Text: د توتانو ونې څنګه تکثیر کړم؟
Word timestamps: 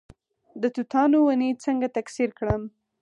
د 0.61 0.63
توتانو 0.75 1.17
ونې 1.27 1.49
څنګه 1.65 1.87
تکثیر 1.97 2.29
کړم؟ 2.39 2.61